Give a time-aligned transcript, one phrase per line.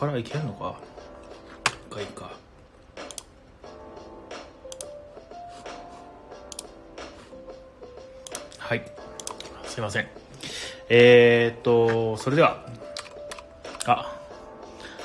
[0.00, 0.76] こっからいけるのか？
[1.90, 2.30] かいいか。
[8.56, 8.82] はい。
[9.64, 10.08] すいません。
[10.88, 12.64] えー、っとそれでは。
[13.84, 14.18] あ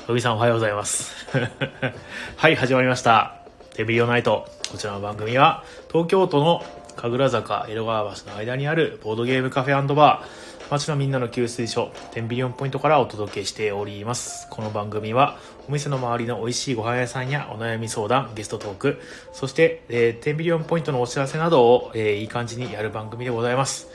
[0.08, 1.14] 野木さんおはようございます。
[2.38, 3.34] はい始まりました。
[3.74, 4.48] テビリオナイト。
[4.70, 6.64] こちらの番組は東京都の
[6.96, 10.45] 神楽坂江戸川橋の間にあるボードゲームカフェバー。
[10.70, 19.00] 街のみんなの給水所10ビリオンポイントからお届けしておりますこの番組はお店の周りの美味しいご飯屋さんやお悩み相談ゲストトーク
[19.32, 23.88] そして、えー、10ビリオンポイントのお知らせなどを、えー、いい感じにやる番組でございます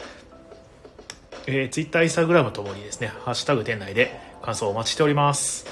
[1.48, 4.12] えー、Twitter、Instagram ともにですね、ハッシュタグ店内で
[4.44, 5.66] 感想をお待ちしております。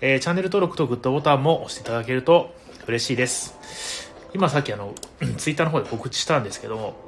[0.00, 2.54] えー、チャンネル登録とグッドボタンも押していただけると
[2.86, 4.12] 嬉しいです。
[4.34, 4.94] 今さっきあの、
[5.36, 7.05] Twitter の方で告知したんですけども、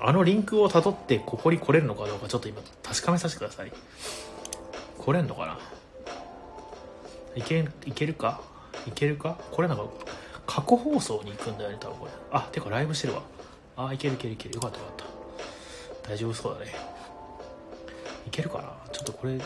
[0.00, 3.72] あのリンクをたどってここに来れるのかどうかちょっと今確かめさせてください。
[4.98, 5.58] 来れんのかな？
[7.34, 8.40] いけいけるか？
[8.86, 9.38] いけるか？
[9.50, 9.84] これなんか？
[10.46, 12.12] 過去放送に行くんだよね多分これ。
[12.30, 13.22] あ、てかライブしてるわ。
[13.76, 14.54] あ、いけるいけるいける。
[14.54, 14.94] よかったよかっ
[16.02, 16.10] た。
[16.10, 16.74] 大丈夫そうだね。
[18.26, 18.72] いけるかな？
[18.92, 19.38] ちょっとこれ、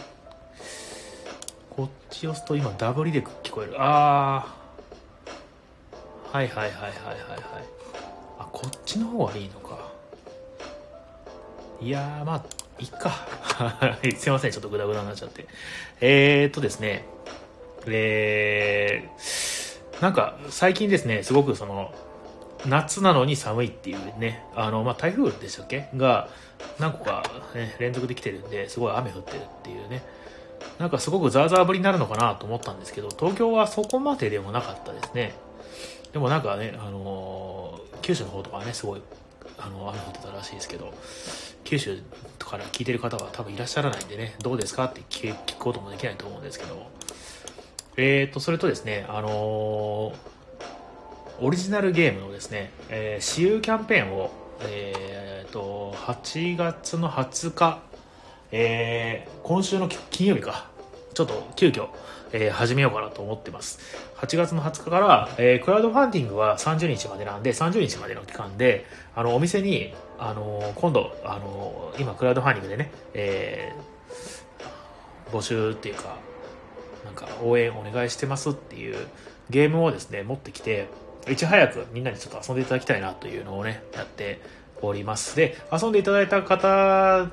[1.71, 3.75] こっち押すと今ダブリで聞こえる。
[3.79, 6.37] あー。
[6.37, 6.93] はいはいはいはいはいはい。
[8.39, 9.62] あ、こっちの方がいいの。
[11.83, 12.45] いやー、まあ、
[12.79, 13.11] いっか。
[14.17, 15.47] すいません、ちょっとグダグダになっちゃって。
[16.01, 17.05] えー、っとですね、
[17.87, 21.93] えー、なんか最近ですね、すごくその、
[22.67, 25.89] 夏なのに寒いっていうね、あの、まあ、台風でしたっけ？
[25.97, 26.29] が
[26.79, 30.05] 何個か、ね、連続できてるんで、すごい雨降ってるっていうね、
[30.79, 35.35] なんかすごくザーザー降りになるのかなと思ったんですけど、東京はそこまででもなかったですね。
[36.13, 39.03] でもなんかね、あのー、九州の方とかね、すごい、
[39.59, 40.93] あの、雨降ってたらしいですけど、
[41.65, 41.99] 九州
[42.39, 46.87] から聞いてる方は多分いらっしゃらないんでね、どうですかって聞くこともできないと思うんですけど、
[47.97, 50.15] えーと、それとですね、あの、
[51.41, 57.83] オリジナルゲームのですね、えー、私有キャンペーンを、えーと、8月の20日、
[58.51, 60.72] えー、今週の金曜日か、
[61.15, 61.89] ちょっと急遽、
[62.33, 63.79] えー、始めようかなと思ってます。
[64.17, 76.17] 8月の20日から、えー、クラウドファンディングは30日までなんで、30日までの期間で、あの、お店に、あの、今度、あの、今、クラウドファンディングでね、えー、募集っていうか、
[77.05, 78.97] なんか、応援お願いしてますっていう
[79.51, 80.87] ゲームをですね、持ってきて、
[81.29, 84.41] いち早くみんなにちょっと遊んでいただきたいなというのをね、やって
[84.81, 85.37] おります。
[85.37, 87.31] で、遊んでいただいた方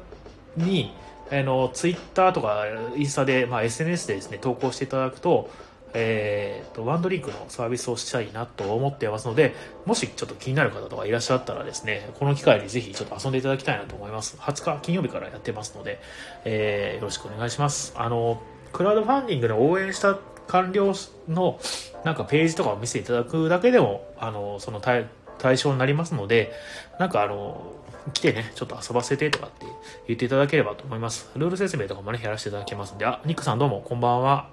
[0.56, 0.94] に、
[1.32, 5.50] あの、ツイッターとかインスタで、まあ、SNS でですね、投稿していただくと、
[5.94, 14.38] えーと、ワンドリンクのサービスをしたいなと思ってますので、もしちょっと気になる方とかいらっしゃったらですね、この機会にぜひちょっと遊んでいただきたいなと思います。
[14.38, 16.00] 20日金曜日からやってますので、
[16.46, 17.94] えー、よろしくお願いします。
[17.96, 18.42] あの、
[18.72, 20.18] クラウドファンディングの応援した
[20.48, 20.94] 完了
[21.28, 21.60] の
[22.04, 25.08] なんかページとかを見せていただくだけでも、あの、その対
[25.40, 26.52] 対象になりますので、
[27.00, 27.64] なんかあの、
[28.12, 29.66] 来てね、ちょっと遊ばせてとかって
[30.08, 31.30] 言っていただければと思います。
[31.36, 34.50] ルール説明とかもね、やらせていただけますんで、あ、ニックさんどうもこんばんは。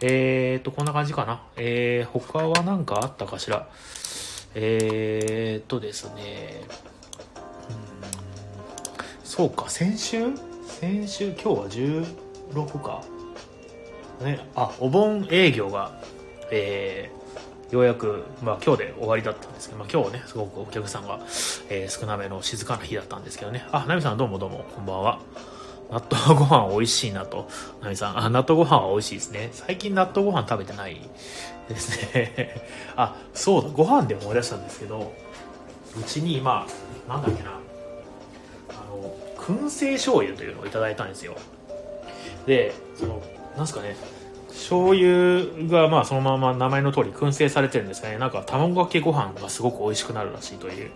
[0.00, 1.42] えーと、こんな感じかな。
[1.56, 3.68] えー、他は何かあったかしら。
[4.56, 6.62] えーとですね、
[7.68, 7.76] うん、
[9.24, 10.26] そうか、先週？
[10.66, 11.68] 先週、今日は
[12.54, 13.02] 16か。
[14.22, 16.00] ね、あ、お盆営業が、
[16.50, 17.13] えー、
[17.74, 21.18] ようやく、まあ今日で終わりだったんですけど、まあ今日ね、すごくお客さんが、
[21.68, 23.66] えー、少なめの静かな日だったんですけどね。
[23.72, 25.18] あ、ナミさんどうもどうも、こんばんは。
[25.90, 27.48] 納豆ご飯美味しいなと。
[27.82, 29.48] ナミさん、あ、納豆ご飯は美味しいですね。
[29.52, 31.00] 最近納豆ご飯食べてない
[31.68, 32.62] ですね。
[32.94, 35.12] あ、そうだ、ご飯で思い出したんですけど、
[35.98, 36.68] うちに今、
[37.08, 41.34] なんだっけな、あの、燻製醤油というのをいただいたんですよ。
[42.46, 43.20] で、その、
[43.56, 43.96] なんすかね、
[44.54, 48.18] 醤油がまあそのまま名前の通り燻製されてるんですかね。
[48.18, 50.90] なんか卵かけご飯がすごく美味しくなるらしいという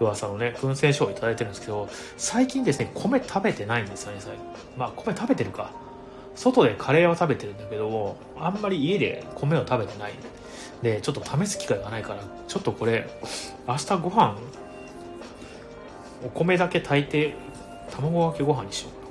[0.00, 4.34] 噂のね、燻製醤油いただいてるんですけど、最近ですね、米食べてないんですよね、最
[4.76, 5.70] まあ米食べてるか。
[6.34, 10.12] 外でカレーは食べてるんだけども、あんまり家で米を食べてない。
[10.82, 13.08] で、ちょっと試す機会がないから、ちょっとこれ、
[13.66, 14.36] 明日ご飯、
[16.24, 17.34] お米だけ炊いて、
[17.94, 19.05] 卵かけご飯にしよう。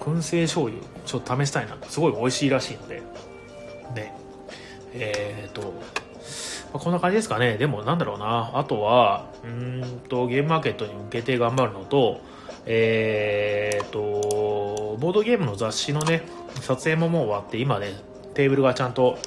[0.00, 3.02] 燻製醤油ちょっと試したいなすごい美味しいらしいので。
[3.94, 4.14] ね。
[4.94, 5.68] えっ、ー、と、ま
[6.74, 7.56] あ、こんな感じですかね。
[7.56, 8.50] でもなんだろうな。
[8.54, 12.20] あとはうんとゲームマーケットに向けて頑張るのと
[12.66, 16.22] えっ、ー、とボードゲームの雑誌のね
[16.60, 17.94] 撮影ももう終わって今ね
[18.34, 19.18] テーブルがちゃんと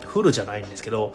[0.00, 1.12] フルじゃないんですけど、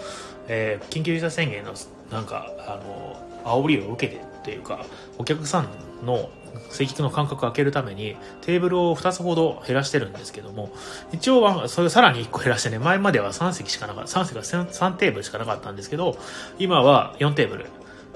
[0.47, 1.73] えー、緊急事態宣言の
[2.11, 4.85] なんかあの煽りを受けてっていうか
[5.17, 5.69] お客さん
[6.05, 6.29] の
[6.69, 10.71] 正規の間隔を空けるためにテーブルを2つほど減らしてるんですけども、
[11.11, 16.17] 一応はそれさらに1個減らしてね、前までは3席しかなかった、3席が 3, 3テーブルしかなかったんですけど、
[16.57, 17.65] 今は4テーブル。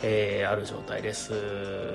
[0.06, 1.31] えー、ある状態です。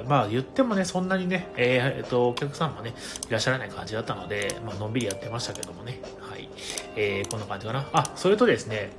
[0.09, 2.95] まあ言ってもね、そんなにね、えー、えー、と、お客さんもね、
[3.29, 6.49] いらっしゃらない感じだったので、まあのんびりやってましたけどもね、はい。
[6.97, 7.87] えー、こんな感じかな。
[7.93, 8.91] あ、それとですね、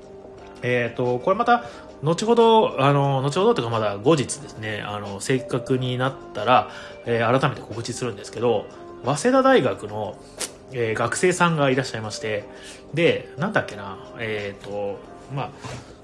[0.62, 1.64] えっ、ー、と、これまた、
[2.02, 6.70] 後ほど、あの、後ほどというかまだ後日ですね、あの、正確になったら、
[7.06, 8.66] えー、改めて告知するんですけど、
[9.04, 10.18] 早稲田大学の、
[10.72, 12.46] えー、学生さんがいらっしゃいまして、
[12.94, 15.00] で、なんだっけな、えっ、ー、と、
[15.36, 15.50] まあ、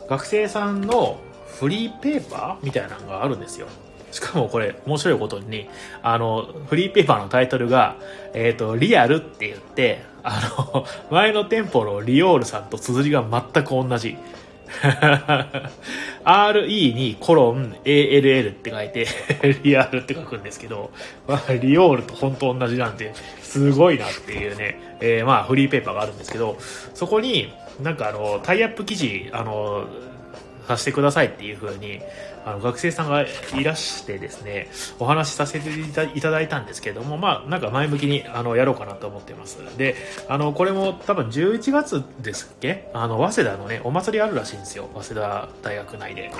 [0.09, 3.68] 学生さんのフリーペーパーみたいなのがあるんですよ。
[4.12, 5.69] しかもこれ、面白いことに、
[6.01, 7.95] あの、フリーペーパーのタイトルが、
[8.33, 14.18] えっ、ー、と、リアルって言って、あの、前の店舗のリオールさんと綴りが全く同じ。
[16.24, 19.07] RE にコロン ALL って書いて
[19.63, 20.92] リアルって書くんですけど、
[21.27, 26.57] まあ、リオールと本当同じなんて、すごいなっていうね、えー、まあ、フリーペーパーがあるんですけど、
[26.94, 29.88] そこに、なんかあの、タイアップ記事、あの、
[30.67, 32.01] させてくださいっていう風に、
[32.45, 34.69] あの、学生さんがいらしてですね、
[35.00, 35.69] お話しさせて
[36.15, 39.57] いただいたんですけども、まあ、なんか前向きに、あの、やろうかなと思ってます。
[39.77, 39.95] で、
[40.29, 42.89] あの、これも多分11月ですっけ？
[42.94, 44.89] あの、早稲田のね、お祭りあるらしいんですよ。
[44.94, 46.31] 早稲田大学内で。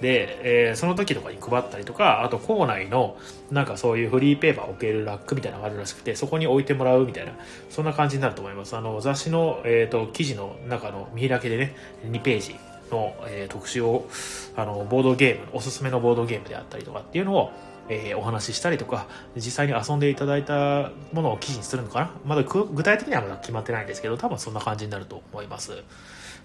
[0.00, 3.16] で、えー、その時とかに配ったりとか、あと校内の、
[3.50, 7.32] なんかそういうフリーペーパー置けるラックみたいなのがあるらしくて、そこに置いてもらうみたいな、
[7.68, 8.76] そんな感じになると思います。
[8.76, 11.74] あの、雑誌の、えっ、ー、と、記事の中の見開きでね、
[12.08, 12.56] 2ページ
[12.90, 14.08] の、えー、特集を、
[14.56, 17.52] あの、ボードゲーム、おすすめのボードゲームであったりとかっていうのを、
[17.90, 25.82] えー、お話ししたりとか、実際に遊んでいただいたものを記事にするのかなまだ具体的にはまだ決まってないんですけど、多分そんな感じになると思います。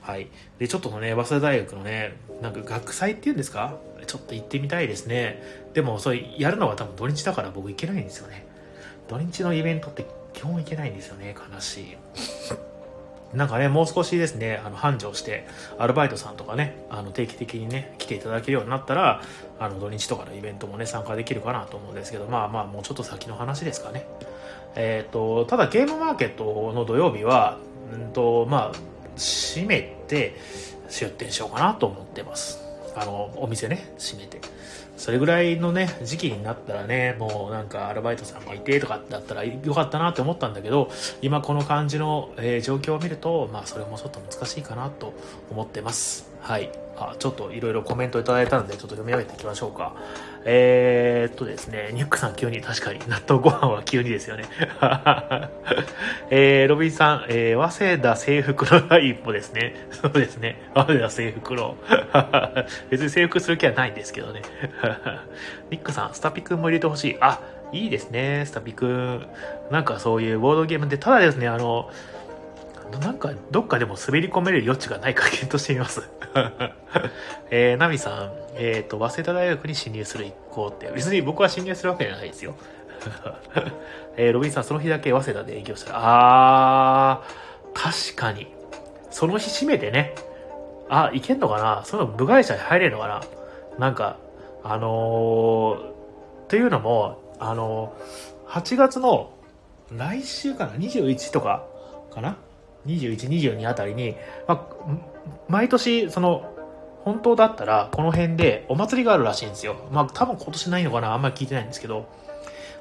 [0.01, 0.27] はい。
[0.59, 3.75] で、ちょっとのね、早稲田大学のね、なんか学祭っていうんですか？
[4.05, 5.41] ちょっと行ってみたいですね。
[5.73, 8.45] でも、それやるのは多分土日だから僕行けないんですよね。
[9.07, 11.35] 土日のイベントって基本行けないんですよね。
[11.53, 11.97] 悲しい。
[13.33, 15.47] なんかね、もう少しですね、あの、繁盛して、
[15.79, 19.21] アルバイトさんとかね、あの、定期的にね、来ていただけるようになったら、
[19.59, 24.05] あの、土日とかのイベントもね、参加できるかなと思うんですけど、まあまあ、もうちょっと先の話ですかね。
[24.75, 27.57] えっ、ー、と、ただゲームマーケットの土曜日は、
[27.93, 28.77] うんと、まあ、
[29.17, 30.35] 閉めて、
[30.89, 32.62] 出店しようかなと思ってます。
[32.95, 34.39] あの、お店ね、閉めて。
[34.95, 40.89] それぐらいのね、時期になったらね、もうなんかアルバイトさんがいてとかだったらよかったなって思ったんだけど、
[41.21, 45.13] 今この感じの、えー、状況を見ると、まあそれもちょっと難しいかなと
[45.49, 46.29] 思ってます。
[46.41, 46.71] はい。
[46.95, 49.95] あ、ちょっといろいろコメントいただいたので、ちょっと読み上げていきましょうか。
[50.45, 54.43] えー、っとですね、ニュックさん急に、確かに納豆ご飯は急にですよね。
[56.29, 59.87] えー、ロビンさん、えー、早稲田制服の第一歩ですね。
[59.91, 60.61] そうですね。
[60.73, 61.77] 早稲田制服の。
[62.89, 64.41] 別に制服する気はないんですけどね。
[65.71, 67.17] ニックさん、スタピ君も入れてほしい。
[67.21, 67.39] あ、
[67.71, 69.25] いいですね、スタピ君。
[69.71, 71.89] なんかそういうボードゲームで、ただですね、あの、
[73.01, 76.09] なんか、どっかでも滑り込める余地がないか検討してみます。
[77.49, 82.55] えー、ナミさん、えっ、ー、と、早稲田大学に侵入する一行って、別に僕は侵入するわけじゃないですよ。
[84.15, 88.47] えー、ロビンさん、その日だけ早稲田で営業したら、あー、確かに。
[89.09, 90.15] その日閉めてね、
[90.89, 91.83] あ、いけんのかな？
[91.85, 93.21] その部外者に入れるのかな？
[93.79, 94.17] なんか、
[94.63, 99.33] あのー、というのも、あのー、8月の
[99.91, 101.65] 来週かな ?21 とか
[102.13, 102.37] かな
[102.85, 104.15] ？21、22あたりに、
[104.47, 104.75] まあ、
[105.47, 106.52] 毎年、その、
[107.03, 109.75] 本当だったら、この辺でお祭りがあるらしいんですよ。
[109.91, 112.07] まあ、多分今年ないのかなあんまり聞いてないんですけど。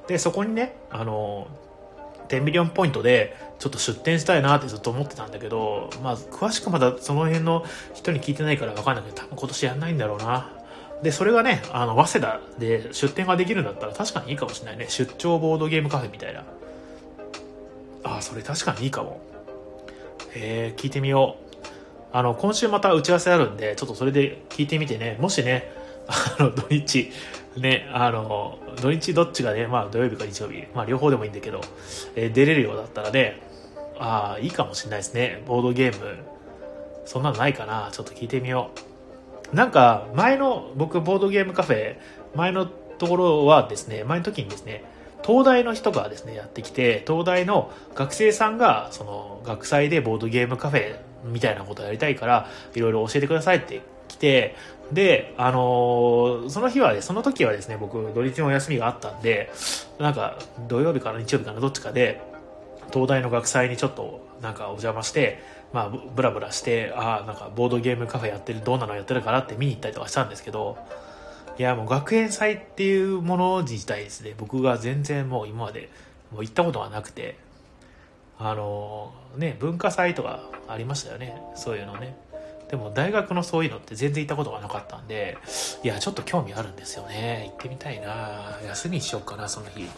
[0.07, 1.49] で、そこにね、あの、
[2.29, 7.65] 10ミリオンポイントで、ちょっと出店したいなってずっと思ってたんだけど、まあ、詳しくまだその辺の
[7.95, 10.51] 人に聞いてないからわかんないけど、多分今年やんないんだろうな。
[11.03, 14.87] で、それがね、あの、早稲田で出店ができるんだったら確かにいいかもしれないね。
[14.89, 16.45] 出張ボードゲームカフェみたいな。
[18.05, 19.21] あ、それ確かにいいかも。
[20.35, 21.42] えー、聞いてみよう。
[22.13, 25.73] あの、今週また打ち合わせあるんで、ちょっとそれで聞いてみてね、もしね、
[26.07, 27.11] あの、土日、
[27.57, 31.61] ね、あの、土日どっちがね、まあ土曜日か日曜日、まあ両方でもいいんだけど、
[32.15, 33.41] えー、出れるようだったらね、
[33.99, 35.43] ああ、いいかもしれないですね。
[35.47, 36.17] ボードゲーム。
[37.05, 38.71] そんなのないかなちょっと聞いてみよ
[39.53, 39.57] う。
[39.57, 41.97] なんか、前の、僕、ボードゲームカフェ、
[42.35, 44.85] 前のところはですね、前の時にですね、
[45.25, 54.57] 東大の人がですね、やってきて、東大の学生さんが、その、学祭でボードゲームカフェみたいなことをやりたいから、いろいろ教えてくださいって来て、
[54.93, 59.51] で、あのー、その日はね、その時はですね、僕、土日のお休みがあったんで、
[59.99, 60.39] なんか、
[60.69, 62.21] 土曜日かな日曜日かなどっちかで、
[62.93, 65.41] 東大の学祭にちょっと、なんかお邪魔して、
[65.73, 70.77] まあ、ブラブラして、ああ、なんかボードゲームカフェやってる、どんなのやってるかなって見に行ったりとかしたんですけど、
[71.59, 75.89] いや、もう学園祭っていうもの自体ですね、僕が全然もう今まで
[76.33, 77.37] もう行ったことがなくて、
[78.45, 82.17] あのね、文化祭とかありましたよね、そういうのね。
[82.69, 85.39] でも大学のそういうのって全然行ったことがなかったんで、
[85.85, 87.45] いや、ちょっと興味あるんですよね。
[87.51, 89.89] 行ってみたいな休みにしようかな、その日。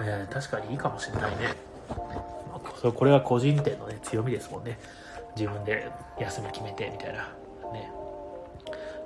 [0.00, 1.54] えー、確かにいいかもしれないね。
[2.94, 4.78] これは個人店のね、強みですもんね。
[5.36, 7.22] 自分で休み決めてみたいな。
[7.72, 7.90] ね。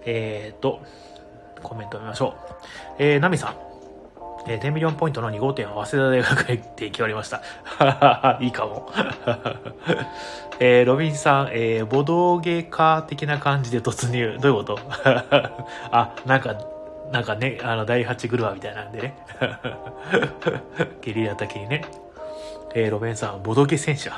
[0.04, 0.82] えー、っと、
[1.62, 2.54] コメント見ましょう。
[2.98, 3.75] えー、ナミさん。
[4.48, 7.42] えー、10ミリオンポイントの2号店は早稲田大学へって決まりました。
[8.40, 8.90] いいかも。
[10.60, 14.38] えー、ロビンさん、えー、ボドゲカー的な感じで突入。
[14.40, 14.78] どういうこと？
[15.90, 16.54] あ、なんか、
[17.12, 19.18] なんかね、あの、第8グルワみたいなんでね。
[21.02, 21.82] ゲリラ的にね。
[22.74, 24.12] えー、ロベンさん、ボドゲ戦車。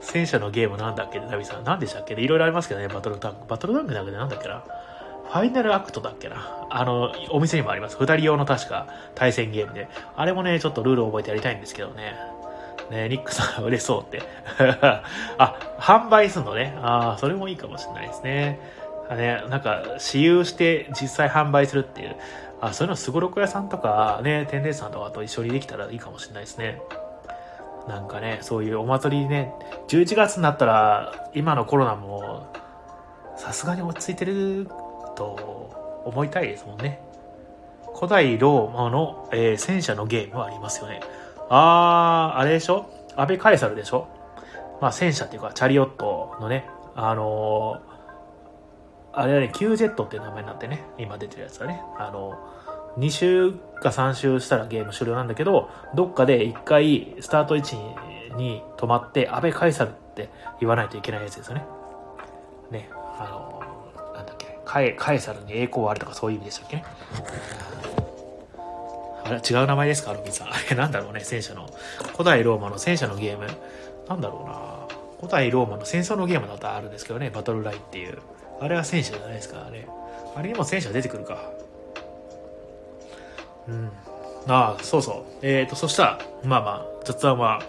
[0.00, 1.20] 戦車のゲームなんだっけ？
[1.20, 1.64] ナビさん。
[1.64, 2.14] 何でしたっけ？
[2.14, 3.46] いろいろありますけどね、バトルタンク。
[3.46, 4.62] バトルタンクだけでなんだっけな？
[5.28, 6.66] ファイナルアクトだっけな？
[6.70, 7.96] あの、お店にもあります。
[7.98, 9.88] 二人用の確か対戦ゲームで。
[10.16, 12.14] あれもね、ちょっとルールを覚えてやりたいんですけどね。
[12.90, 14.22] ねニックさん嬉しそうって。
[15.38, 16.76] あ、販売すんのね。
[16.80, 18.58] ああ、それもいいかもしれないですね。
[19.10, 22.16] ね、なんか、私有して実際販売するっていう。
[22.60, 26.80] あ、そういうのすごろく屋さんとかね、天然さんとかと一緒にできたらいいかもしれないですね。
[27.86, 29.52] なんかね、そういうお祭りね、
[29.88, 32.52] 11月になったら、今のコロナも、
[33.36, 34.68] さすがに落ち着いてる
[35.18, 37.00] と思いたいですもんね。
[37.94, 41.00] 古代ローマの、えー、戦車のゲームはありますよね。
[41.50, 42.88] あー、あれでしょ？
[43.16, 44.06] 安倍カエサルでしょ？
[44.80, 51.82] まあ戦車っていうか、チャリオットのね、あのー、あれはね、Q ジェットっていう名前になってね、今出てるやつだね。
[51.98, 57.76] あのー、2周か3周したらゲーム終了なんだけど、どっかで1回スタート位置
[58.36, 61.64] に止まって、安倍カエサルって言わないといけないやつですよね。
[62.70, 63.57] ね、あの
[64.68, 66.84] カエカエサルに栄光あるとかそういう意味でしたっけね？
[69.24, 70.12] あれ違う名前ですか？
[70.12, 70.48] ロビンさん。
[70.52, 71.68] あれなんだろうね、戦車の。
[72.12, 73.46] 古代ローマの戦車のゲーム。
[74.08, 78.18] なんだろうな古代ローマの戦争のゲームだったらあるんですけどね、バトルライっていう。
[78.60, 79.88] あれは戦車じゃないですからね。
[80.36, 81.38] あれにも戦車出てくるか。
[83.68, 83.90] うん。
[84.48, 85.46] ああ、そうそう。
[85.46, 87.62] えっ、ー、と、そしたら、まあまあ、雑談は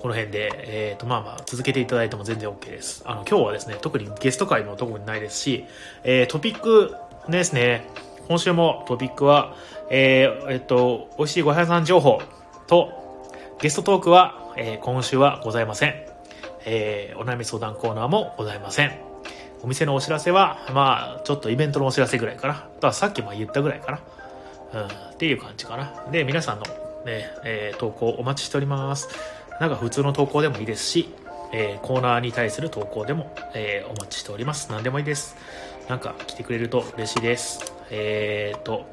[0.00, 3.02] この辺で、えっ、ー、と、まあまあ、続けていただいても全然 OK です。
[3.06, 5.64] あの、今日はですね、特にゲスト会のとこにないですし、
[6.04, 6.94] えー、トピック
[7.28, 7.88] ですね、
[8.28, 9.54] 今週もトピックは、
[9.90, 12.20] えー、えっと、美味しいご飯屋さん情報
[12.66, 15.94] と、ゲストトークは、えー、今週はございません。
[16.66, 18.92] えー、お悩み相談コーナーもございません。
[19.62, 22.54] お店のお知らせは、まあ、ちょっとイベントのお知らせぐらいかな。
[22.54, 24.00] あとはさっきも言ったぐらいかな。
[24.72, 25.92] うん、っていう感じかな。
[26.10, 26.64] で、皆さんの
[27.04, 29.08] ね、えー、投稿お待ちしております。
[29.60, 31.08] なんか普通の投稿でもいいですし、
[31.52, 34.70] えー、コーナーに対する投稿でも、えー、お待ちしております。
[34.70, 35.36] 何でもいいです。
[35.88, 37.72] なんか来てくれると嬉しいです。
[37.90, 38.84] えーと、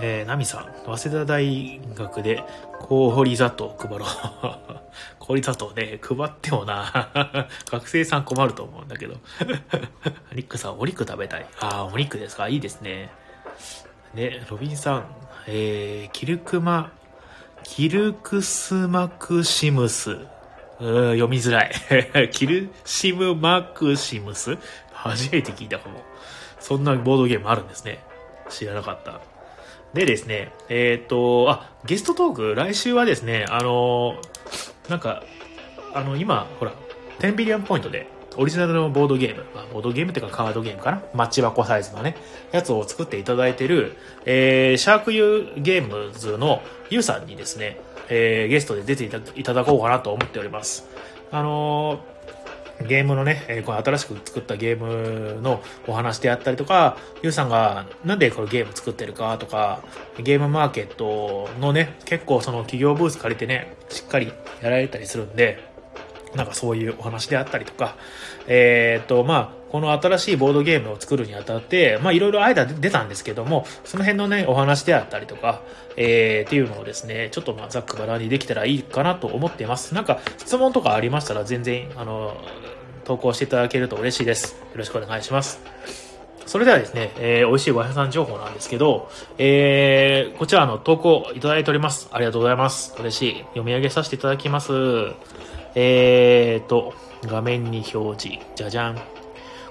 [0.00, 2.42] えー、ナミさん、早稲田大学で
[2.80, 4.08] 氷砂糖配ろう。
[5.18, 7.10] 氷砂糖ね、配ってもな、
[7.70, 9.14] 学生さん困ると思うんだけど。
[10.32, 11.46] ニックさん、お肉食べたい。
[11.60, 12.48] ああ、お肉ですか？
[12.48, 13.10] いいですね。
[14.14, 15.06] ね、ロビンさん、
[15.48, 16.92] えー、キルクマ、
[17.64, 20.12] キルクスマクシムス。
[20.12, 21.72] うん、読みづらい。
[22.30, 24.56] キルシムマクシムス？
[24.92, 26.02] 初めて聞いたかも。
[26.60, 28.00] そんなボードゲームあるんですね。
[28.48, 29.20] 知らなかった。
[29.94, 34.16] でですね、えっ、ー、と、あ、ゲストトーク、来週はですね、あの
[34.88, 35.22] なんか、
[35.92, 36.72] あの、今、ほら、
[37.20, 42.16] 10ビリオンポイントで、オリジナルのボードゲーム、まあ、ボードゲームっていうかカードゲームかなマッチ箱サイズのね、
[42.52, 50.88] やつを作っていただいてる、えー、シャークユーゲームズのユウさんにですね、えー、ゲストで出ていただこうかなと思っております。
[51.30, 59.80] あのー、ゲームのね、えー、この新しく作ったゲームのお話であったりとか、ユウさんがなんでこのゲーム作ってるかとか、
[60.18, 65.73] ゲームマーケットのね、結構その企業ブース借りてね、しっかりやられたりするんで、
[66.34, 67.96] なんかそういうお話であったりとか、
[68.46, 75.62] えっ、と、まあ、この新しいボードゲームを作るにあたって、まあいろいろ間出たんですけども、その辺のね、お話であったりとか、
[75.96, 79.94] えー、っていうのをですね、ちょっとまあざっくばらにできたらいいかなと思っています。
[79.94, 82.36] なんか質問とかありましたら全然、あの、
[83.04, 84.52] 投稿していただけると嬉しいです。
[84.52, 85.60] よろしくお願いします。
[86.46, 92.08] それではですね、えー、美味しいご飯さん情報なんですけど、えー、こちらの投稿いただいております。
[92.12, 92.94] ありがとうございます。
[92.98, 93.38] 嬉しい。
[93.38, 94.72] 読み上げさせていただきます。
[95.74, 98.44] えーと、画面に表示。
[98.54, 98.98] じゃじゃん。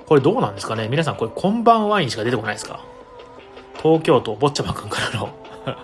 [0.05, 0.87] これどうなんですかね？
[0.89, 2.81] 皆さんこれ、こんばんワインしか出てこないですか？
[3.81, 5.29] 東京都坊ちゃまくんからの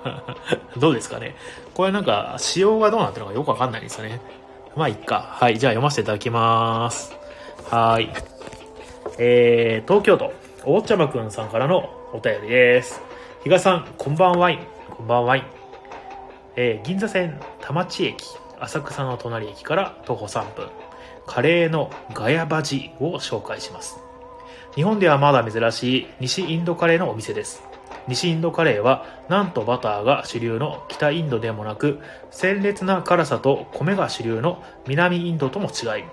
[0.78, 1.36] どうですかね？
[1.74, 4.20] これなんか、仕様がどうなってるのかよくわかんないですよね。
[4.76, 5.26] まあ、いっか。
[5.32, 7.16] はい、じゃあ読ませていただきます。
[7.70, 8.10] はい。
[9.18, 10.34] えー、東京都、
[10.66, 13.02] お坊ちゃまくんさんからのお便りです。
[13.44, 14.52] 比嘉さん、こんばんは。
[14.98, 15.38] こんばんは。
[16.58, 18.18] えー銀座線田町駅、
[18.62, 20.68] 浅草の隣駅から徒歩3分、
[21.26, 24.00] カレーのガヤバジを紹介します。
[24.76, 27.64] 日本ではまだ珍しい西インドカレーのお店です。
[28.08, 32.00] 西インドカレーは、なんとバターが主流の北インドでもなく、
[32.32, 36.04] 鮮烈な辛さと米が主流の南インドとも違い、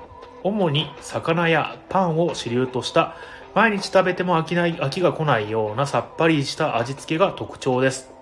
[0.46, 3.16] 主に魚やパンを主流とした
[3.54, 8.12] 毎日食べても飽きない飽きが来ないようなさっぱりした味付けが特徴です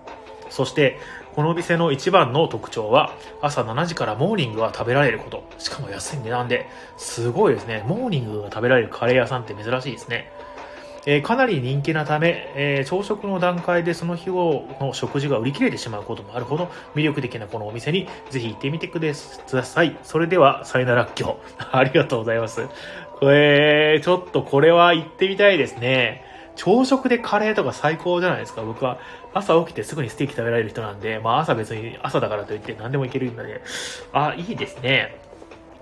[0.49, 0.97] そして
[1.35, 10.31] このお店の一番の特徴は朝7時からモーニングが食べられることしかも安い値段ですごいですねモーニングが食べられるカレー屋さんって珍しいですね
[11.05, 19.97] えーかなり人気なため、えー朝食の段階でその日の食事が売り切れてしまうこともあるほど魅力的なこのお店にぜひ行ってみてください。
[20.03, 21.63] それでは、さよならっきょう。
[21.71, 22.67] ありがとうございます。
[23.19, 26.23] これ、ちょっとこれは行ってみたいですね。
[26.55, 28.61] 朝食でカレーとか最高じゃないですか。
[28.61, 28.97] 僕は
[29.35, 33.61] 朝起きてすぐにステーキ食べられる人なんで、まあ朝別に朝だからといって何でもいけるので、
[34.13, 35.19] あ、いいですね。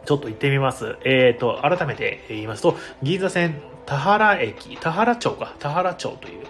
[0.06, 0.98] ちょっと行ってみます。
[1.06, 6.46] えーと、改めて言いますと、銀座線田原駅、田原町か、田原町という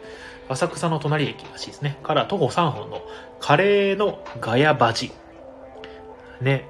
[0.48, 2.00] 浅草の隣駅らしいですね。
[2.04, 3.02] から徒歩3分の
[3.42, 5.12] カレーのガヤバジ。
[6.40, 6.70] ね、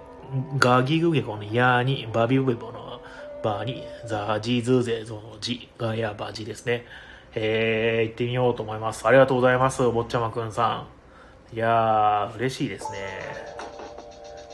[0.57, 3.01] ガギグゲコのヤーにバビウベボの
[3.43, 6.85] バーにザジーズーゼゾのジ、ガヤバジですね。
[7.35, 9.07] えー、行ってみようと思います。
[9.07, 10.85] ありがとうございます、坊ちゃまくんさ
[11.51, 11.55] ん。
[11.55, 12.97] いやー、嬉しいですね。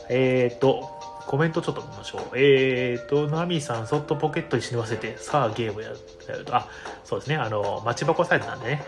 [0.08, 0.88] えーと、
[1.26, 2.22] コメントちょっと見ましょう。
[2.34, 6.66] えーと、ナミさん、そっとポケットに忍ばせて、さあゲームやると、あ、
[7.04, 8.82] そうですね、あの、待ち箱サイズなんでね。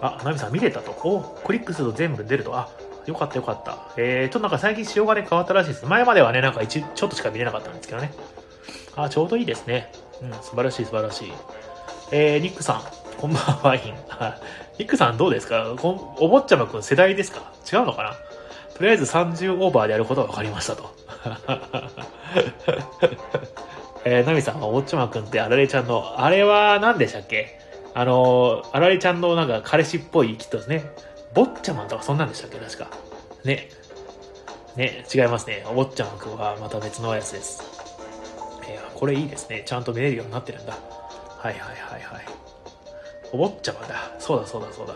[0.00, 0.90] あ、ナミさん見れたと。
[1.04, 2.56] お、クリックすると全部出ると。
[2.56, 2.70] あ、
[3.06, 3.78] よかったよかった。
[3.96, 5.86] えー、ちょっとなんか最近仕様がね、変わったらしいです。
[5.86, 8.12] 前まではね、なんか一、ちょっとしか見れなかったんですけどね。
[8.96, 9.92] あ、ちょうどいいですね。
[10.22, 11.32] うん、素晴らしい素晴らしい。
[12.14, 12.82] えー、ニックさん、
[13.18, 13.94] こんばんは、ワイン。
[14.78, 15.72] ニックさんどうですか？
[15.78, 17.40] こんお坊ちゃまくん世代ですか？
[17.72, 18.14] 違うのかな？
[18.76, 20.94] とりあえず30オーバーでやることが分かりましたと。
[24.04, 27.58] えー、ナミさんはお坊ちゃまくんってあられちゃんの、あれは何でしたっけ？
[27.94, 30.84] あのー、あられちゃんのなんか彼氏っぽいきっとですね。
[31.32, 32.58] 坊ちゃまとかそんなんでしたっけ？
[32.58, 32.88] 確か。
[33.44, 33.70] ね。
[34.76, 35.64] ね、違いますね。
[35.70, 37.62] お坊ちゃまくんはまた別のやつです。
[38.68, 39.62] いや、これいいですね。
[39.64, 40.76] ちゃんと見れるようになってるんだ。
[41.42, 42.24] はいはいはいはい。
[43.32, 44.14] お坊ちゃまだ。
[44.20, 44.94] そうだそうだそうだ。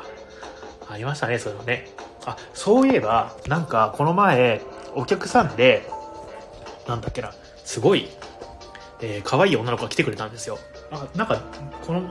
[0.89, 1.89] ありましたね、そういうのね。
[2.25, 4.63] あ、そういえば、なんかこの前、
[4.95, 5.89] お客さんで、
[6.87, 7.33] なんだっけな、
[7.65, 8.07] すごい、
[9.01, 10.59] えー、可愛い女の子が来てくれたんですよ。
[10.93, 11.43] あなんか、
[11.85, 12.09] この、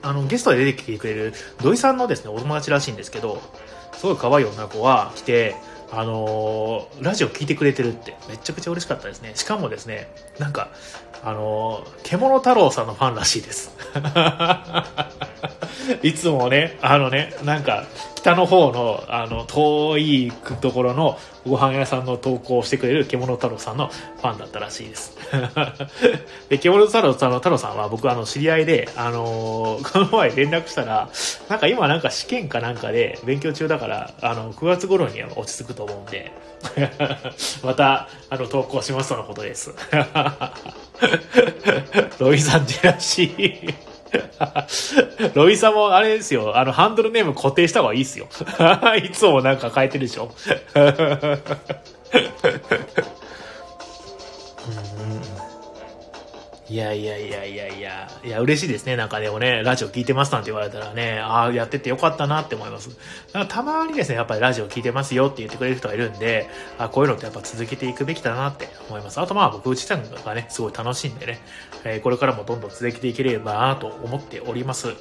[0.00, 3.42] あの、ゲストで出てきてくれる土井さんのですね、お友達らしいんですけど、
[3.92, 5.54] すごい可愛い女の子が来て、
[5.92, 9.32] あのーラジオ聞いてくれてるって、めちゃくちゃ嬉しかったですね。
[9.34, 10.68] しかもですね、なんか、
[11.24, 13.76] あのー獣太郎さんのファンらしいです。
[16.02, 17.84] いつもね、あのね、なんか、
[18.16, 25.16] 北の方の、あの、遠いところのご飯屋さんの投稿をしてくれる獣太郎さんのファンだったらしいです。
[26.50, 31.08] で、獣太郎さんの太郎さんは僕、あの、知り合いで、あのーこの前連絡したら、
[31.48, 36.30] なんか今なんか試験かなんかで勉強中だから、あの、9月頃には落ち着くと思うんで、
[37.64, 39.74] また、あの、投稿しますとのことです。
[42.18, 43.89] ロイさんジェラシー。
[45.34, 48.28] ロイさんもあれですよ、あの、ハンドルネーム固定した方がいいですよ。
[49.02, 50.32] いつもなんか変えてるでしょ。
[56.70, 58.94] いやいやいやいやいや、いや、嬉しいですね。
[58.94, 62.90] なんかでもね、ラジオ聞いてますなんて言われたらね、ああ、やっててよかったなって思います。
[63.32, 69.18] なんかたまにですね、やっぱりラジオ聞いてますよって言ってくれる人がいるんで、あこういうのってやっぱ続けていくべきだなって思います。
[69.18, 71.40] あとまあ僕自身がね、すごい楽しいんでね、
[71.82, 74.94] えーこれからもどんどん続けていければなと思っております。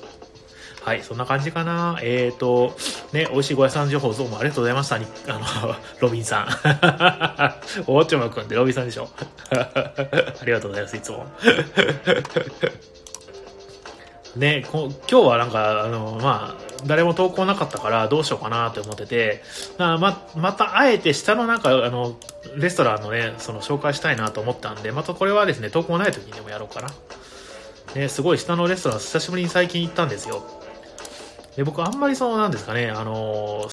[0.84, 2.00] はい、そんな感じかな。
[2.02, 2.76] えっ、ー、と、
[3.12, 4.96] ね、美味しいご屋さん情報どうもありがとうございました。
[4.96, 5.06] あの、
[6.00, 6.48] ロビンさん。
[7.88, 9.10] おおちょまくんってロビンさんでしょ。
[9.52, 11.26] ありがとうございます、いつも。
[14.36, 19.44] ね、こ今日はなんか、あの、まあ、誰も投稿なかったからどうしようかなって思ってて、
[19.78, 19.98] ま、
[20.36, 22.16] またあえて下のなんか、あの、
[22.56, 26.90] レストランのね、その紹介したいなと思ったんで、またこれはですね、投稿ない時にでもやろうかな。
[27.96, 30.44] ね、すごい下のレストラン久しぶりに最近行ったんですよ。
[31.60, 33.68] で、僕あんまりその、なんですかね、あの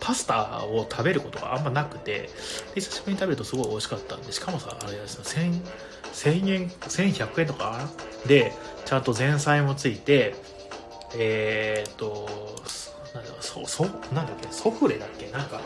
[0.00, 2.30] パスタを食べることがあんまなくて、
[2.74, 5.52] 久しぶりに食べるとすごい美味しかったんで、しかもさ、あれですね、
[6.14, 7.86] 1000、1000円、1100円とか
[8.26, 8.54] で、
[8.86, 10.36] ちゃんと前菜もついて、
[11.18, 12.30] えーっと、
[13.14, 15.60] なんだそ、そ、なんだっけ、ソフレだっけなんか、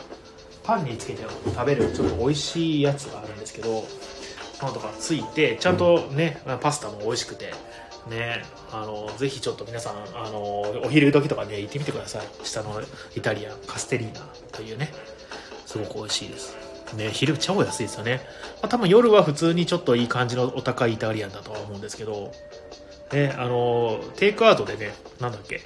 [0.65, 3.85] パンにつけて食べるちょっと美味しいやつがあるんですけど、
[4.59, 7.55] パンとかついて、ちゃんとね、パスタも美味しくて、
[8.09, 10.41] ねあのぜひちょっと皆さんあの
[10.85, 12.81] お昼時とかね行ってみてください下の
[13.17, 14.21] イタリアンカステリーナ
[14.53, 14.93] というね
[15.67, 16.57] すごく美味しいです
[16.97, 18.21] ね昼超安いですよね、
[18.61, 22.33] まあ、多分夜は普通にちょっといい感じのお高いイタリアンだとは思うんですけど
[23.13, 25.61] ねあのテイクアウトでねなんだっけ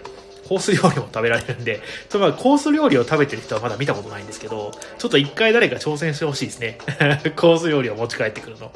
[0.48, 6.78] コース料理も食べられるんで、ちょっとコース料理を食べてる人はまだ見たことないんですけど、ちょっと一回誰か挑戦してほしいですね。
[7.34, 8.72] コース料理を持ち帰ってくるの。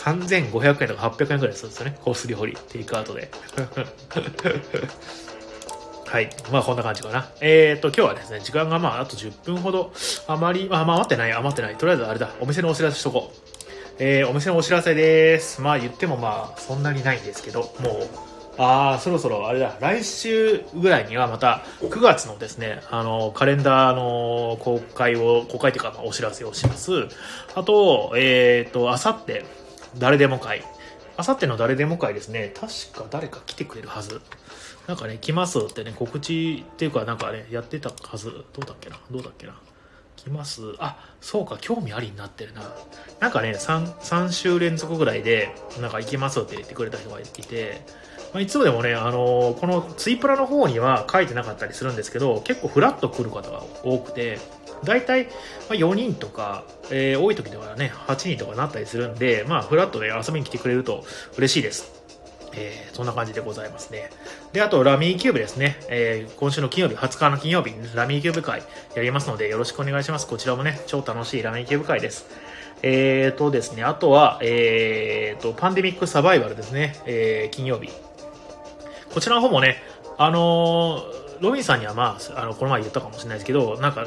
[0.00, 1.98] 3500円とか800円ぐらいするんですよね。
[2.02, 3.30] コース料理、テイクアウトで。
[6.06, 6.30] はい。
[6.50, 7.28] まあ、こんな感じかな。
[7.40, 9.92] えっ、ー、と、今日はですね、時間がまあ、あと10分ほど、
[10.26, 11.76] あまり、まあ、余ってない、余ってない。
[11.76, 13.36] とりあえずあれだ、お店のお知らせしとこう。
[13.98, 15.60] えー、お店のお知らせです。
[15.60, 18.08] まあ、言ってもまあ、そんなにないんですけど、もう、
[18.56, 27.08] ああ、そろそろあれだ、来週ぐらいにはまた9月のですね、あの、カレンダーの公開を、公開というか、まあ、お知らせをします。
[27.54, 29.44] あと、えっ、ー、と、あさって、
[29.98, 30.64] 誰でも会。
[31.16, 34.20] あさっての誰でも会ですね、確か誰か来てくれるはず。
[34.86, 38.30] なんかね、来ますってね、告知っていうかなんかね、やってたはず。
[38.30, 38.98] どうだっけな？
[39.10, 39.54] どうだっけな？
[40.16, 42.62] 来ますあ、そうか、興味ありになってるな。
[43.20, 47.82] なんかね、3、3週連続ぐらいで、なんか行きますって言ってくれた人がいて、
[48.32, 54.38] まあ、いつもでもね、あのー、このツイプラの方には書いてなかったりするんですけど、結構フラッと来る方が多くて、
[54.84, 55.28] 大体、
[55.68, 61.04] ま、4人とか、えー、多い時ではね、8人とかなったりするんで、まあ、フラットで遊びに来てくれると
[61.36, 62.00] 嬉しいです。
[62.52, 64.10] えー、そんな感じでございますね。
[64.52, 65.76] で、あと、ラミーキューブですね。
[65.88, 68.62] えー、今週の金曜日、20日の金曜日、ラミーキューブ会
[68.94, 70.26] やりますので、よろしくお願いします。
[70.26, 72.26] こちらもね、超楽しいラミーキューブ会です。
[72.82, 76.96] えーとですね、あとは、えーと、パンデミックサバイバルですね。
[77.06, 77.90] えー、金曜日。
[79.12, 79.82] こちらの方もね、
[80.18, 84.06] あのー、ロビンさんにはまあ、あの、この前言ったかもしれないですけど、なんか、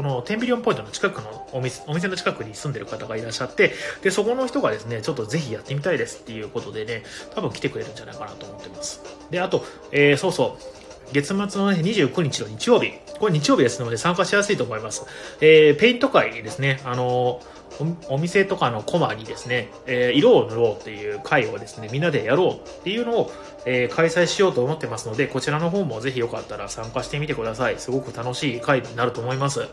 [0.00, 7.02] このテンビリオンポイントの近くのお店お店の近くに住んでる方がいらっしゃって、で、そこの人がですね、ちょっとぜひやってみたいですっていうことでね、
[7.34, 9.02] 多分来てくれるんじゃないかなと思ってます。
[9.30, 15.04] で、あと、えー、そうそう、月末の、ね、29日の日曜日、これ日曜日ですので参加しやすいと思います。
[15.42, 17.59] えー、ペイント会ですね、あのー
[18.08, 23.32] お店とかのコマにですね、えー、色を塗ろうっていう会をですね、みんなでやろうっていうのを、
[23.66, 27.78] えー、開催しようと思ってますので、こちらの方もぜひよかったら参加してみてください。
[27.78, 29.66] すごく楽しい会になると思います。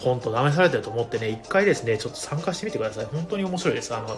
[0.00, 3.06] ほんと試されてると思ってね、一回ですね、ちょっと参加してみてください。
[3.06, 3.94] 本当に面白いです。
[3.94, 4.08] あの、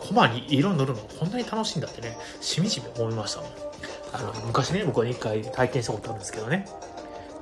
[0.00, 3.50] コマに色塗るのこんなに楽しいんだってね、しみじみ思いましたもん。
[4.12, 6.66] あの、昔ね、僕は一回体験したことあるんですけどね。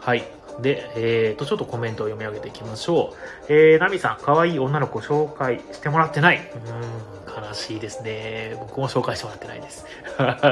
[0.01, 0.25] はい。
[0.61, 3.15] で、えーと、ちょっとコメントを読み上げていきましょ
[3.49, 3.53] う。
[3.53, 6.39] えー、ナミさん、可愛い女の子紹介してもらってない。
[6.39, 8.57] うん、悲しいですね。
[8.59, 9.87] 僕も紹介してもらってないです。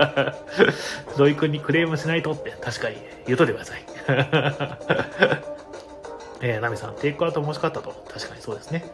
[1.17, 3.85] 土井くんにクレームしないとって確かに言うといてください。
[6.43, 7.91] えー、ナミさん、テイクアウトも欲しかったと。
[8.09, 8.85] 確かにそうですね。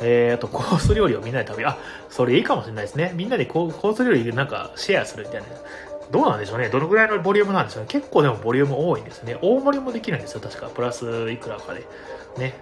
[0.00, 1.68] えー、あと、コース料理をみんなで食べる。
[1.68, 1.76] あ、
[2.10, 3.12] それいいかもしれないですね。
[3.14, 5.46] みんなでコース料理なんかシェアするみたいな。
[6.10, 6.68] どうなんでしょうね。
[6.68, 7.88] どのぐらいのボリュームなんでしょうね。
[7.88, 9.36] 結構でもボリューム多いんですね。
[9.42, 10.40] 大盛りもできるんですよ。
[10.40, 10.68] 確か。
[10.68, 11.86] プラスいくらかで。
[12.38, 12.54] ね。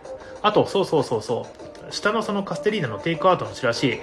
[0.43, 1.47] あと、そうそうそうそ
[1.89, 1.93] う。
[1.93, 4.01] 下のそのカステリーナのテイクアウトのチラシ、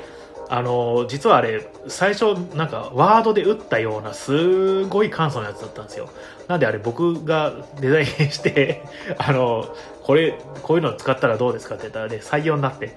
[0.50, 6.10] あの、実はあれ、最初なんかワードで打ったようなすごい簡素なやつだったんですよ。
[6.48, 8.84] なんであれ僕がデザインして
[9.20, 10.34] あの、これ、
[10.64, 12.96] こういうの使ったらどうですかって言ったらね、採用になって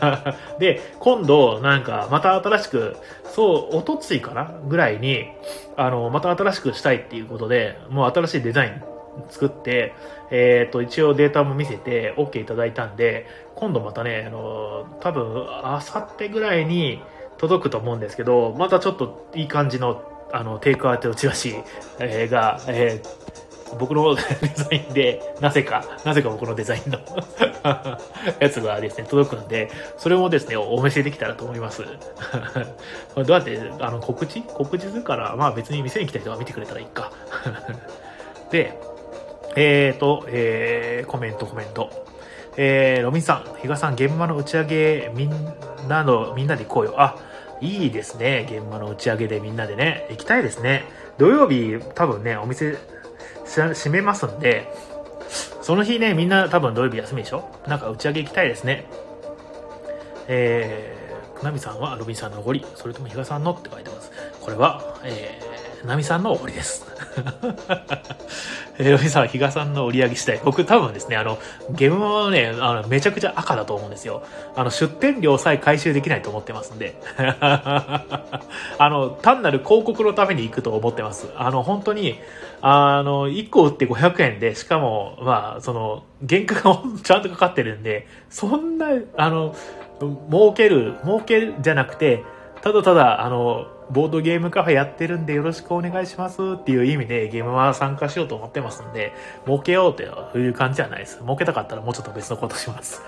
[0.60, 5.30] で、今度、なんか、また新しく、そう、おとついかなぐらいに、
[5.76, 8.82] あの、また新しくしたいっていうことで、もう新しいデザイン
[9.30, 9.94] 作って、
[10.30, 13.26] えっ、ー、と、一応データも見せて OK いただいたんで、
[13.60, 17.02] 今度またね、あの、多分、あさってぐらいに
[17.36, 21.56] 届くと思うんですけど、またちょっといい感じの、あの、テイクアウトチラシ、
[21.98, 24.22] えー、が、えー、僕の デ
[24.54, 26.98] ザインで、なぜか、なぜか僕のデザインの
[28.40, 31.82] やつがですね、届くんで、それもですね、お見せできたらと思います。
[33.14, 34.40] どうやって、あの、告知？
[34.40, 37.12] 告知するから、まあ別に店に来た人が見てくれたらいいか。
[38.50, 38.80] で、
[39.54, 42.09] えーと、えー、コメントコメント。
[42.62, 45.30] えー、ロミンさん、比嘉さん、現場の打ち上げ、みん
[45.88, 46.94] なの、みんなで行こうよ。
[46.98, 47.16] あ、
[47.62, 48.46] いいですね。
[48.50, 50.06] 現場の打ち上げでみんなでね。
[50.10, 50.84] 行きたいですね。
[51.16, 52.76] 土曜日、多分ね、お店、
[53.46, 54.70] 閉めますんで、
[55.62, 57.48] その日ね、みんな多分土曜日休みでしょ？
[57.66, 58.84] なんか打ち上げ行きたいですね。
[60.28, 64.12] えー、ナミさんはロビンさんのおごり、それとも比嘉さんのって書いてます。
[64.38, 66.89] これは、えー、ナミさんのおごりです。
[68.78, 70.40] え、ロビさんは比嘉さんの売り上げ次第。
[70.44, 71.38] 僕多分ですね、あの、
[71.70, 74.22] ゲームはね、あの、めちゃくちゃ赤だと思うんですよ。
[74.56, 76.94] あの、出店料さえ回収できないと思ってますんで。
[77.18, 78.04] あ
[78.80, 81.28] の、単なる広告のために行くと思ってます。
[81.36, 82.18] あの、本当に、
[82.62, 89.54] あの、1個売って500円で、しかも、まあ、その、原価が ちゃんとかかってるんで、そんな、あの、
[90.30, 92.22] 儲ける、儲けるじゃなくて、
[92.62, 99.12] ただただ、あの、ボードゲームカフェやってるんでよろしくお願いしますっていう意味でゲームは参加しようと思ってますんで、
[99.46, 100.04] 儲けようと
[100.38, 101.18] いう感じじゃないです。
[101.22, 103.02] 儲けたかったらもうちょっと別のことします。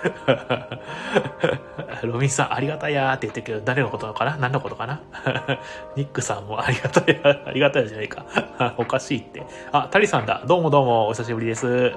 [2.03, 4.35] ロミンさん、ありがたいやーって言ってるけど、誰のことかな？
[4.35, 5.01] 何のことかな？
[5.95, 8.25] ニックさんもありがたいや、ありがたいじゃないか。
[8.77, 9.41] おかしいって。
[9.71, 10.43] あ、タリさんだ。
[10.45, 11.93] どうもどうも、お久しぶりです。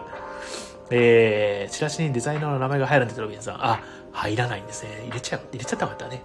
[0.91, 3.55] えー、チラシにデザイナーの名前が入るんですロビンさん。
[3.67, 3.81] あ、
[4.13, 5.03] 入らないんですね。
[5.07, 6.23] 入れちゃう、入れちゃったかったね。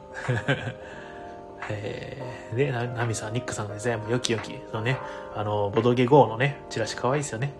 [1.69, 4.97] えー、で、ナミさん、ニックさんのデザインも良き良きのね、
[5.35, 7.53] あの、ボドゲ GO のね、チラシ可愛いですよね。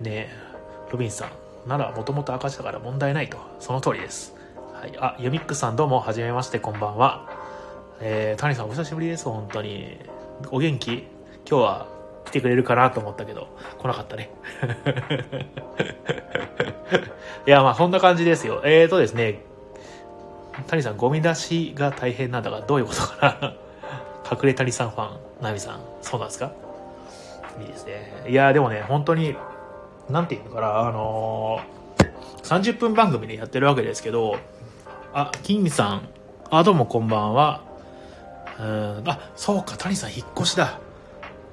[0.00, 0.28] ね
[0.90, 3.38] ロビンさん、ならもともと赤字だから問題ないと。
[3.58, 4.34] その通りです。
[4.72, 4.92] はい。
[4.98, 7.28] あ、ユミックさんどうも、はじめまして、こんばんは。
[8.00, 9.98] えー、谷さんお久しぶりです、本当に。
[10.50, 11.04] お元気？
[11.48, 11.86] 今日は
[12.24, 14.30] 来てくれるかなと思ったけど、来なかったね。
[17.46, 18.62] いや、まあ、そんな感じですよ。
[18.64, 19.42] えーとですね、
[20.66, 23.54] 谷さん、ゴミ出しが大変なんだが、どういうことかな？
[24.30, 26.52] 隠れ谷さんファン、ナミさん、そうなんですか？
[27.60, 28.24] いいですね。
[28.28, 29.36] いや、でもね、本当に、
[30.10, 34.36] なんていうのかな、あのー、30分番組でやってるわけですけど、
[35.12, 36.08] あ、金さん、
[36.50, 37.62] あ、どうもこんばんは。
[38.58, 40.78] うん、あ、そうか、谷さん引っ越しだ。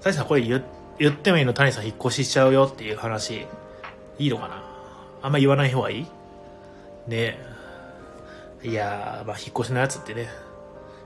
[0.01, 0.63] 谷さんこれ言
[0.99, 1.53] 言ってもいいの？
[1.53, 3.47] 谷さん引っ越ししちゃうよっていう話、
[4.19, 4.63] いいのかな？
[5.23, 6.07] あんま言わない方がいい？
[7.07, 7.39] ね。
[8.63, 10.29] いやー、まあ、引っ越しのやつってね、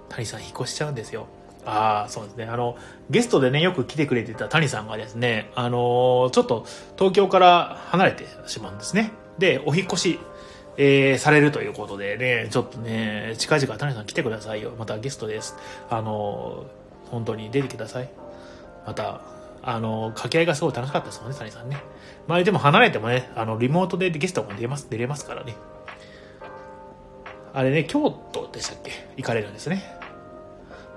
[0.10, 1.28] 谷さん引っ越しちゃうんですよ。
[1.66, 2.46] ああ、そうですね。
[2.46, 2.78] あの、
[3.10, 6.66] ゲストでね、よく来てくれてた谷さんがですね、あのー、ちょっと
[6.98, 9.12] 東京から離れてしまうんですね。
[9.40, 10.20] で、お引越し、
[10.78, 14.74] えー、されるということでね、ちょっとね、近々谷さん来てくださいよ。
[14.78, 15.56] またゲストです。
[15.90, 18.10] あのー、本当に出てください。
[18.86, 19.22] また、
[19.64, 21.78] あの、掛け合いがすごい楽しかったですもんね、谷さんね。
[22.28, 25.56] まあでも離れてもね、あの、リモートでゲストも出ます、出れますからね。
[27.56, 28.92] あれね、京都でしたっけ？
[29.18, 29.82] 行かれるんですね。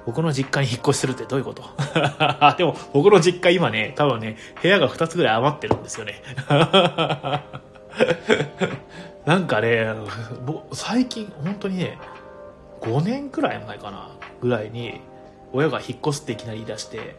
[0.06, 1.62] 僕の実家に引っ越しするってどういうこと？
[2.58, 6.20] でも、僕の実家今ね、多分ね、部屋が2つぐらい余ってるんですよね。
[9.26, 9.86] なんかね、
[10.72, 11.98] 最近、本当にね、
[12.80, 14.08] 5年くらい前かな、
[14.40, 15.00] ぐらいに、
[15.52, 17.16] 親が引っ越すっていきなり言い出して、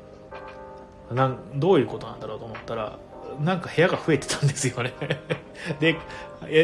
[1.11, 2.97] なんどういうことなんだろうと思ったら、
[3.39, 4.93] なんか部屋が増えてたんですよね
[5.79, 5.95] で、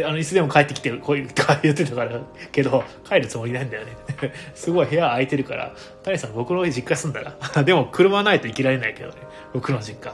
[0.06, 2.20] あの、いつでも帰ってきて、こういうとか、言ってたから、
[2.52, 3.92] けど、帰るつもりないんだよね
[4.56, 9.16] すごい部屋空いてるから、谷さん僕の実家住んだら でも車ないと生きられないけどね。
[9.54, 10.14] 僕の実家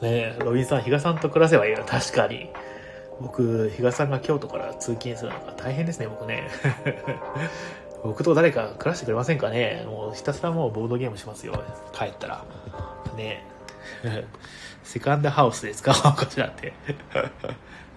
[0.00, 1.84] ねロビンさん、比嘉さんと暮らせばいいよ。
[1.86, 2.50] 確かに。
[3.20, 6.48] 僕、比嘉さんが京都から通勤するのが大変ですね、僕ね。
[8.02, 11.62] 僕と誰か暮らしてくれませんかねもうひたすらもうボードゲームしますよ。
[11.92, 12.44] 帰ったら。
[13.16, 13.44] ね
[14.84, 16.72] セカンドハウスで使おうかしらって。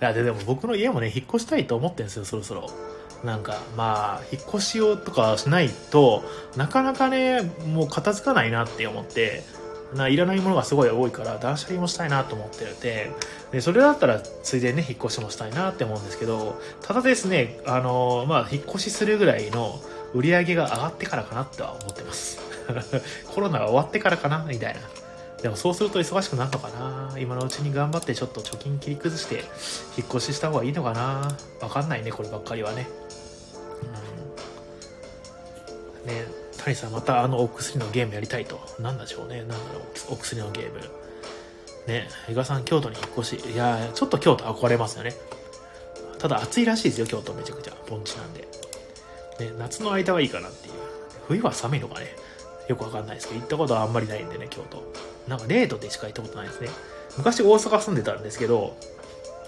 [0.01, 2.69] いやででも僕の家もね、引っ越したいと思ってるんですよ、そろそろ。
[3.23, 6.25] なんか、まあ、引っ越しをとかしないと
[6.57, 9.43] なかなかね、もう片付かないなって思って、
[9.95, 13.11] ないらないものがすごい多いから断捨離もしたいなと思ってて
[13.51, 19.79] でそれだったらついでにね引っ越しもしたいなって思うんですけどただですねあのまあ引っ越しするぐらいの
[20.13, 22.39] 売り上げが上がってからかなっては思ってます
[23.33, 24.81] コロナが終わってからかなみたいな
[25.41, 29.43] でもそうすると忙しくなるのかな今のうちに頑張ってちょっと貯金切り崩して
[29.97, 32.87] 引っ越しした方がいいのかなわかんないねこればっかりはね
[36.05, 38.59] うんね谷さんまたあのお薬のゲームやりたいと。
[38.79, 39.39] なんでしょうね。
[39.39, 40.79] なんだろう、お薬のゲーム。
[41.87, 43.51] ね、比嘉さん京都に引っ越し。
[43.51, 45.13] いやちょっと京都憧れますよね。
[46.19, 47.73] ただ暑いらしいですよ、京都めちゃくちゃ。
[47.89, 48.47] 盆地なんで。
[49.39, 50.73] ね、夏の間はいいかなっていう。
[51.27, 52.15] 冬は寒いのかね。
[52.67, 54.83] よくわかんないですけど、行ったことはあんまりないんでね、京都。
[55.27, 56.69] なんかデートでしか行ったことないですね。
[57.17, 58.77] 昔大阪住んでたんですけど、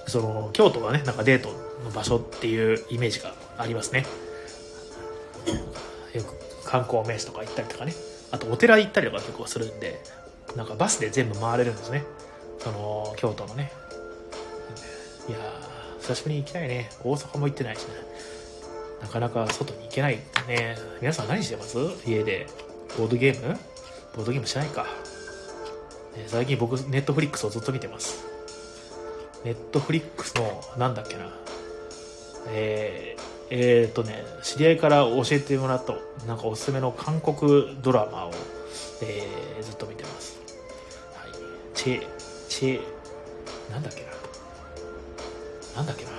[0.07, 1.49] その、京都はね、なんかデート
[1.83, 4.05] の場所っていうイメージがありますね。
[6.13, 7.93] よく観光名所とか行ったりとかね
[8.31, 9.99] あとお寺行ったりとか結構するんで
[10.55, 12.03] なんかバスで全部回れるんですね
[12.59, 13.71] その京都のね
[15.27, 15.37] いや
[16.01, 17.93] 久しぶりに行きたいね大阪も行ってないしね
[19.01, 21.77] なかなか外に行けないね皆さん何してます？
[22.05, 22.47] 家で
[22.97, 23.57] ボードゲーム？
[24.15, 24.83] ボードゲームしないか、
[26.15, 28.25] ね、最近僕ネットフリックスをずっと見てます
[29.43, 31.29] ネットフリックスのなんだっけな
[32.47, 35.95] えー、えっ、ー、とね、知り合いから教えてもらった、
[36.27, 38.31] なんかおすすめの韓国ドラマを、
[39.01, 40.39] えー、ずっと見てます。
[41.15, 41.31] はい。
[41.73, 42.07] チェ、
[42.47, 42.81] チェ、
[43.71, 44.07] なんだっけな。
[45.77, 46.11] なんだっけな。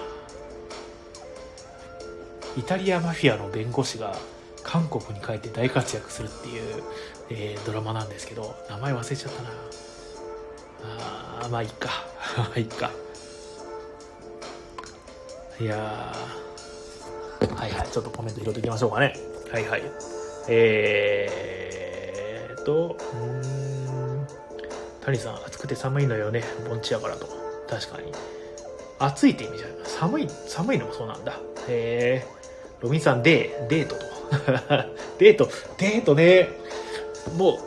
[2.57, 4.17] イタリアマフィアの弁護士が
[4.63, 6.83] 韓国に帰って大活躍するっていう、
[7.31, 9.51] えー、ドラマなんですけど、名前忘れちゃったな。
[11.45, 11.91] あ、まあいいか。
[12.57, 12.91] いいか。
[15.61, 16.13] いや、
[17.57, 19.15] はいはい、ちょっとコメント拾っていきましょうかね。
[19.53, 19.83] はいはい。
[20.49, 24.27] えーと、うん。
[25.05, 26.43] 谷さん、暑くて寒いのよね。
[26.69, 27.29] 盆地やからと。
[27.69, 28.13] 確かに。
[28.99, 29.77] 暑いって意味じゃない。
[29.85, 31.33] 寒い、寒いのもそうなんだ。
[31.69, 32.46] へえ。
[32.81, 34.05] ロビンさん、デー、デートと。
[35.19, 36.49] デート、デートね。
[37.37, 37.59] もう、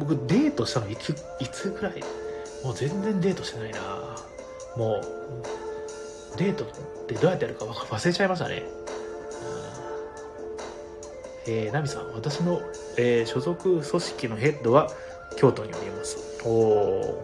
[0.00, 2.02] 僕、デートしたのいつ、いつぐらい？
[2.64, 3.80] もう全然デートしてないな
[4.76, 5.00] も
[6.34, 6.68] う、デートっ
[7.06, 8.64] てどうやってやるか忘れちゃいましたね。
[11.46, 12.62] えー、ナミさん、私の、
[12.96, 14.90] えー、所属組織のヘッドは
[15.36, 16.16] 京都におります。
[16.42, 17.22] おお。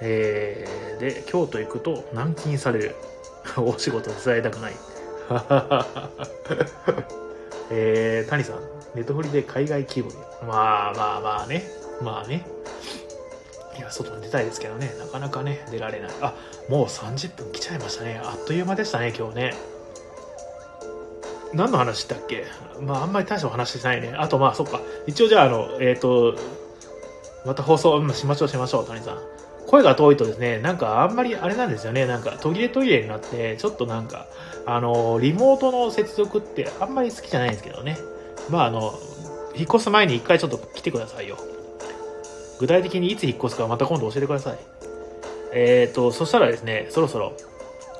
[0.00, 2.94] えー、で、京都行くと軟禁される。
[3.58, 4.74] お仕事伝えたくない。
[7.70, 8.56] えー、谷さん、
[8.94, 10.12] ネットフリで海外気分。
[10.46, 11.64] まあまあまあね。
[12.02, 12.46] まあね。
[13.76, 14.94] いや、外に出たいですけどね。
[14.98, 16.10] なかなかね、出られない。
[16.20, 16.34] あ、
[16.68, 18.20] もう30分来ちゃいましたね。
[18.22, 19.54] あっという間でしたね、今日ね。
[21.54, 22.44] 何の話だっけ？
[22.80, 24.14] まあ、あんまり大した話してないね。
[24.16, 24.80] あと、まあ、そっか。
[25.06, 26.34] 一応じゃあ、あの、えっ、ー、と、
[27.46, 29.18] また放送しましょうしましょう、谷さん。
[29.66, 34.26] 声が遠いとですね、なんかあんまりあれなんですよね、なんか途切れ途切れになって、ちょっとなんか、
[34.66, 37.98] あの、リモートの接続ってあんまり好きじゃないんですけどね。
[38.50, 38.94] まああの、
[39.54, 41.36] 引っ越す前に一回ちょっと来てくださいよ。
[42.58, 44.58] 具体的にいつ引っ越すかまた今度教えてください。
[45.52, 47.32] えっ、ー、と、そしたらですね、そろそろ、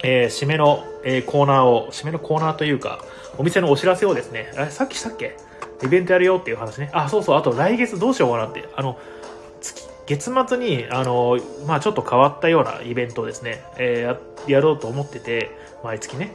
[0.02, 3.04] えー、締めの、えー、コーナーを、締めのコーナーというか、
[3.38, 5.36] お店のお知らせをですね、あさっきしたっけ？
[5.82, 6.90] イベントやるよっていう話ね。
[6.92, 8.68] あ、そうそう、あと来月どうしようかなって。
[8.76, 8.98] あの、
[9.60, 15.50] 月、月末に、あの、まあちょっと変わったようなイベントをですね、えー、やろうと思ってて、
[15.82, 16.34] 毎月ね。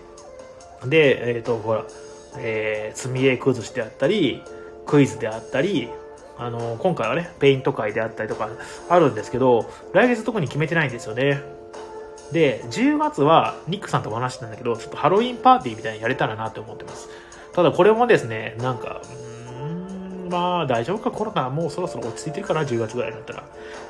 [0.86, 1.86] で、えっ、ー、と、ほら、
[2.38, 4.44] えー、積み絵崩しであったり、
[4.86, 5.90] クイズであったり、
[6.38, 8.50] あの、今回はね、ペイント会であったりとか
[8.90, 11.42] あるんですけど、来月特に決めてないんですよね。
[12.32, 17.10] で、10月はニックさんとお話したんだけど、ちょっとハロウィンパーティーみたいにやれたらなって思ってます。
[17.54, 19.02] ただこれもですね、なんか、
[19.52, 23.44] んまあ大丈夫か、コロナもうそろそろ落ち着いてるかな、10月ぐらいになったら。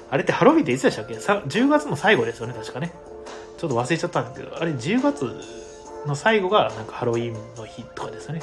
[0.10, 2.94] あれってハロウィンっていつでしたっけ ?10 月の最後ですよね、確かね。
[3.58, 5.69] ちょっと忘れちゃったんですけど、あれ10月
[6.06, 8.42] の最後がなんかハロウィンの日とかですね。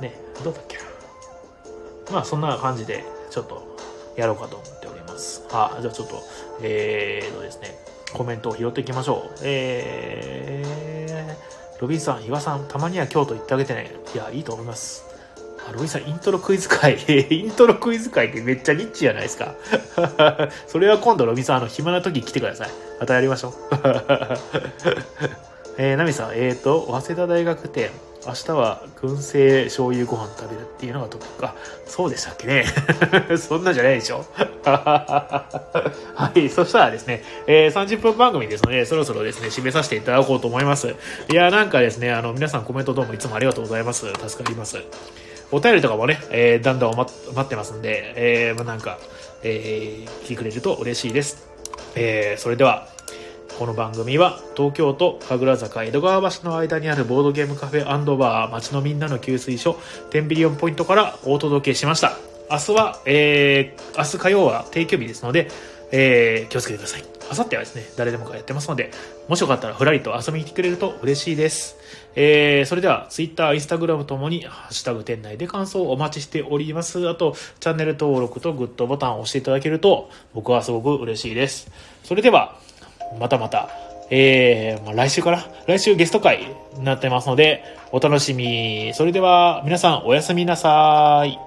[0.00, 0.78] ね、どうだっけ
[2.10, 3.76] まあそんな感じで、ちょっと
[4.16, 5.44] やろうかと思っております。
[5.52, 6.22] あ、じゃあちょっと、
[6.62, 7.74] えーとですね、
[8.12, 9.40] コメントを拾っていきましょう。
[9.42, 13.90] えー、ロビンさん、岩さん、たまには京都行ってあげてね。
[14.14, 15.04] いや、いいと思います。
[15.68, 16.98] あロビンさん、イントロクイズ会、
[17.30, 19.54] イントロクイズ会ってめっちゃニッチじゃないですか。
[20.66, 22.70] それは今度ロビンさん、あの、暇な時来てください。
[23.00, 23.52] またやりましょう。
[25.78, 27.90] えー、ナミさん、えーと、早稲田大学店、
[28.26, 31.46] 明日は燻製醤油ご飯食べるっていうのがトピック。
[31.46, 31.54] あ、
[31.86, 32.64] そうでしたっけね。
[33.36, 34.24] そんなんじゃないでしょ。
[34.64, 40.94] はい、そしたらですね、えー、30分番組ですので、そろそろですね、締めさせていただこうと思います。
[41.30, 44.06] いや、なんかですね、あの、皆さんコメントどうもいつもありがとうございます。
[44.28, 44.78] 助かります。
[45.50, 48.98] お便りとかもね、えー、だんだん待ってますんで、えー、まあ、なんか、
[49.42, 51.48] えー、来てくれると嬉しいです。
[51.94, 52.88] えー、それでは、
[53.58, 59.78] この番組は東京都神楽坂江戸川橋の間にあるボードゲームカフェバー街のみんなの給水所
[60.10, 62.16] 10ビリオンポイントからお届けしました。
[62.50, 65.48] 明日は、えー、明日火曜は定休日ですので、
[65.92, 67.04] えー、気をつけてください。
[67.30, 68.90] 明後日はですね、誰でもがやってますので、
[69.28, 71.76] もしよかったらふらりと遊びに来てくれると嬉しいです。
[72.14, 77.08] えー、それでは、Twitter、Instagram ともに、ハッシュタグ店内で感想をお待ちしております。
[77.08, 81.70] あと、チャンネル登録とグッドボタンを押していただけると、僕はすごく嬉しいです。
[82.04, 82.58] それでは、
[83.18, 83.68] またまた、
[84.10, 85.46] えー、まあ、来週かな？
[85.66, 88.92] 来週ゲスト会になってますので、お楽しみ。
[88.94, 91.38] それでは、皆さんおやすみなさい。